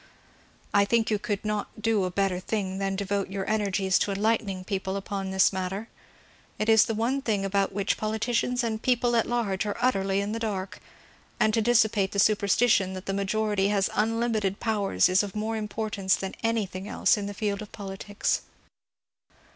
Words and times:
I 0.73 0.83
think 0.83 1.11
you 1.11 1.19
could 1.19 1.45
not 1.45 1.79
do 1.79 2.05
a 2.05 2.09
better 2.09 2.39
thing 2.39 2.79
than 2.79 2.95
devote 2.95 3.29
your 3.29 3.47
energies 3.47 3.99
to 3.99 4.09
enlightening 4.09 4.63
people 4.63 4.95
upon 4.95 5.29
this 5.29 5.53
matter. 5.53 5.89
It 6.57 6.69
is 6.69 6.85
the 6.85 6.95
one 6.95 7.21
thing 7.21 7.45
about 7.45 7.71
which 7.71 7.97
politicians 7.97 8.63
and 8.63 8.81
people 8.81 9.15
at 9.15 9.27
large 9.27 9.63
are 9.67 9.77
utterly 9.79 10.19
in 10.19 10.31
the 10.31 10.39
dark; 10.39 10.79
and 11.39 11.53
to 11.53 11.61
dissipate 11.61 12.13
the 12.13 12.17
superstition 12.19 12.93
that 12.95 13.05
the 13.05 13.13
majority 13.13 13.67
has 13.67 13.91
unlimited 13.93 14.59
powers 14.59 15.07
is 15.07 15.21
of 15.21 15.35
more 15.35 15.55
importance 15.55 16.15
than 16.15 16.33
anything 16.41 16.87
else 16.87 17.15
in 17.15 17.27
the 17.27 17.35
field 17.35 17.61
of 17.61 17.71
politics. 17.71 18.41